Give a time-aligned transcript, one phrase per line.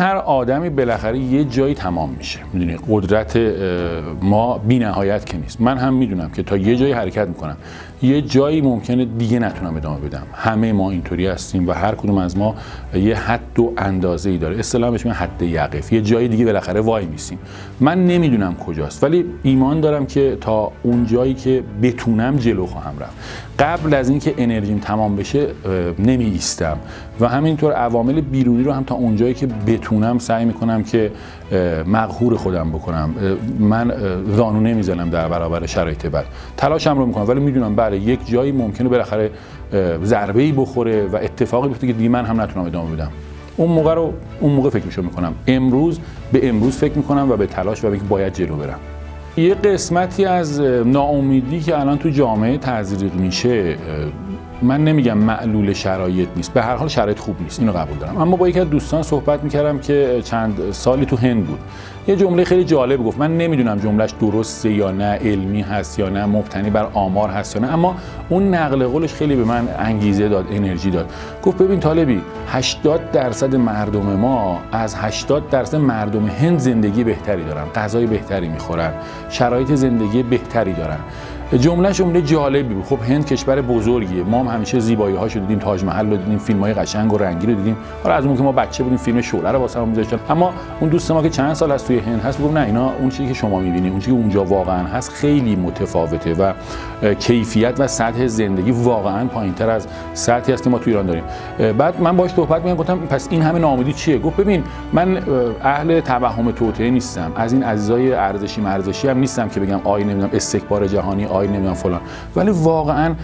[0.00, 2.38] هر آدمی بالاخره یه جایی تمام میشه.
[2.52, 3.36] می‌دونی؟ قدرت
[4.22, 5.60] ما بی نهایت که نیست.
[5.60, 7.56] من هم می‌دونم که تا یه جایی حرکت می‌کنم.
[8.02, 10.22] یه جایی ممکنه دیگه نتونم ادامه بدم.
[10.32, 12.54] همه ما اینطوری هستیم و هر کدوم از ما
[12.94, 15.92] یه حد و اندازه ای داره اصطلاحش میگن حد یقف.
[15.92, 17.38] یه جایی دیگه بالاخره وای میسیم.
[17.80, 19.04] من نمی‌دونم کجاست.
[19.04, 23.16] ولی ایمان دارم که تا اون جایی که بتونم جلو خواهم رفت.
[23.58, 25.46] قبل از اینکه انرژیم تمام بشه
[25.98, 26.76] نمی ایستم
[27.20, 29.83] و همینطور عوامل بیرونی رو هم تا اونجایی که بتونم
[30.18, 31.10] سعی می‌کنم که
[31.86, 33.14] مغهور خودم بکنم.
[33.58, 33.92] من
[34.36, 36.24] زانو نمی‌زنم در برابر شرایط بد
[36.56, 39.30] تلاشم رو می‌کنم ولی می‌دونم بله یک جایی ممکنه بالاخره
[40.04, 43.10] ضربه ای بخوره و اتفاقی بیفته که دیگه من هم نتونم ادامه بدم.
[43.56, 45.32] اون موقع رو اون موقع فکرشو می‌کنم.
[45.46, 45.98] امروز
[46.32, 48.78] به امروز فکر می‌کنم و به تلاش و به باید جلو برم.
[49.36, 53.76] یه قسمتی از ناامیدی که الان تو جامعه تزریق میشه
[54.64, 56.52] من نمیگم معلول شرایط نیست.
[56.52, 57.60] به هر حال شرایط خوب نیست.
[57.60, 58.18] اینو قبول دارم.
[58.18, 61.58] اما با یکی از دوستان صحبت می‌کردم که چند سالی تو هند بود.
[62.08, 63.18] یه جمله خیلی جالب گفت.
[63.18, 67.62] من نمی‌دونم جملهش درسته یا نه علمی هست یا نه مبتنی بر آمار هست یا
[67.62, 67.72] نه.
[67.72, 67.96] اما
[68.28, 71.10] اون نقل قولش خیلی به من انگیزه داد انرژی داد.
[71.42, 77.64] گفت ببین طالبی 80 درصد مردم ما از 80 درصد مردم هند زندگی بهتری دارن.
[77.74, 78.92] غذای بهتری می‌خورن.
[79.28, 80.98] شرایط زندگی بهتری دارن.
[81.52, 82.84] جمله جمله جالبی بود.
[82.84, 84.22] خب هند کشور بزرگیه.
[84.22, 87.46] ما هم همیشه زیبایی هاشو دیدیم تاج محل رو دیدیم فیلم های قشنگ و رنگی
[87.46, 87.76] رو دیدیم.
[88.04, 90.18] حالا از اون که ما بچه بودیم فیلم شعله رو واسه میذاشتن.
[90.30, 93.08] اما اون دوست ما که چند سال از توی هند هست گفت نه اینا اون
[93.08, 96.52] چیزی که شما می‌بینید اون چیزی که اونجا واقعا هست خیلی متفاوته و
[97.14, 101.24] کیفیت و سطح زندگی واقعا پایینتر از سطحی است که ما تو ایران داریم.
[101.78, 105.18] بعد من باش صحبت می‌کردم گفتم پس این همه ناامیدی چیه؟ گفت ببین من
[105.62, 107.32] اهل توهم توطئه نیستم.
[107.36, 111.74] از این عزیزای ارزشی مرزشی هم نیستم که بگم آی نمی‌دونم استکبار جهانی آی نمی‌دونم
[111.74, 112.00] فلان.
[112.36, 113.14] ولی واقعا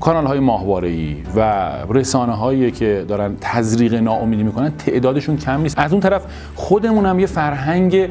[0.00, 5.78] کانال های ماهواره ای و رسانه هایی که دارن تزریق ناامیدی می‌کنن تعدادشون کم نیست.
[5.78, 6.22] از اون طرف
[6.54, 8.08] خودمون هم یه فرهنگ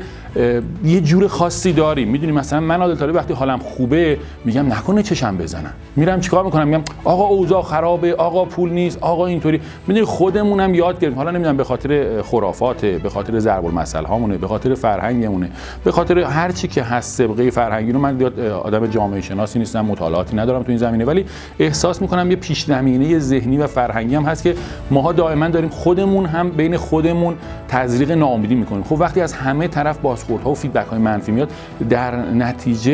[0.85, 2.07] یه جور خاصی داریم.
[2.07, 5.71] می‌دونی مثلا من عادل وقتی حالم خوبه میگم نکنه چشم بزنن.
[5.95, 9.61] میرم چیکار می‌کنم؟ میگم آقا اوضاع خرابه آقا پول نیست آقا اینطوری.
[9.87, 11.17] می‌دونی خودمونم یاد گرفتیم.
[11.17, 15.49] حالا نمی‌دونم به خاطر خرافاته به خاطر ضرب المثل هامونه به خاطر فرهنگمونه
[15.83, 18.21] به خاطر هر چی که هست سابقه فرهنگی رو من
[18.63, 21.25] آدم جامعه شناسی نیستم مطالعاتی ندارم تو این زمینه ولی
[21.59, 24.55] احساس می‌کنم یه پیش زمینه ذهنی و فرهنگی هم هست که
[24.91, 27.35] ماها دائما داریم خودمون هم بین خودمون
[27.67, 28.83] تزریق ناامیدی می‌کنیم.
[28.83, 31.49] خب وقتی از همه طرف بازخوردها و فیدبک های منفی میاد
[31.89, 32.91] در نتیجه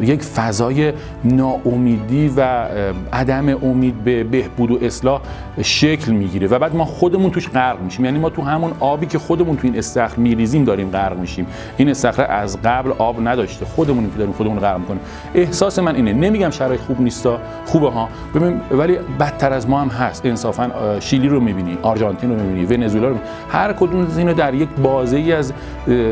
[0.00, 0.92] یک فضای
[1.24, 2.66] ناامیدی و
[3.12, 5.20] عدم امید به بهبود و اصلاح
[5.62, 8.04] شکل می‌گیره و بعد ما خودمون توش غرق میشیم.
[8.04, 11.46] یعنی ما تو همون آبی که خودمون تو این استخر میریزیم داریم غرق میشیم.
[11.76, 13.66] این استخر از قبل آب نداشته.
[13.66, 15.00] خودمون که داریم خودمون غرق می‌کنیم.
[15.40, 16.12] احساس من اینه.
[16.12, 18.08] نمیگم شرایط خوب نیستا خوبه ها.
[18.34, 20.26] ببین ولی بدتر از ما هم هست.
[20.26, 20.70] انصافا
[21.00, 23.30] شیلی رو می‌بینی آرژانتین رو می‌بینی ونزوئلا رو می‌بینی.
[23.50, 25.52] هر کدوم از اینا در یک بازه ای از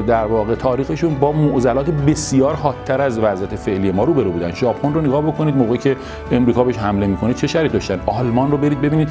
[0.07, 4.53] در واقع تاریخشون با معضلات بسیار حادتر از وضعیت فعلی ما رو برو بودن.
[4.55, 5.97] ژاپن رو نگاه بکنید موقعی که
[6.33, 9.09] امریکا بهش حمله می‌کنه چه شرایطی داشتن؟ آلمان رو برید ببینید.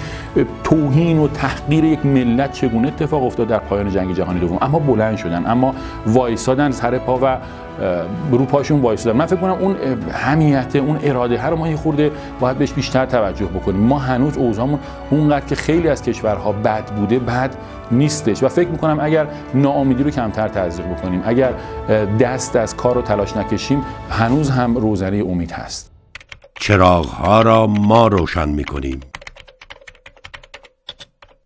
[0.64, 4.58] توهین و تحقیر یک ملت چگونه اتفاق افتاد در پایان جنگ جهانی دوم.
[4.62, 5.76] اما بلند شدن اما
[6.08, 7.38] وایسادن سر پا و
[8.32, 9.18] رو پاشون وایسادن.
[9.18, 9.76] من فکر کنم اون
[10.10, 13.82] همیت اون اراده هر ما یه خورده باید بهش بیشتر توجه بکنیم.
[13.82, 14.80] ما هنوز اوضاعمون
[15.10, 17.56] اونقدر که خیلی از کشورها بد بوده بد
[17.92, 18.44] نیستش.
[18.44, 21.54] و فکر می‌کنم اگر ناامیدی رو کمتر تزریق بکنیم اگر
[22.20, 25.92] دست از کار رو تلاش نکشیم هنوز هم روزنه امید هست.
[26.60, 29.00] چراغ ها را ما روشن می‌کنیم.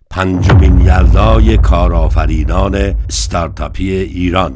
[0.10, 4.54] پنجمین یلدای کارآفرینان استارتاپی ایران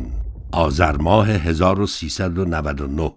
[0.52, 3.12] آذر ماه 1399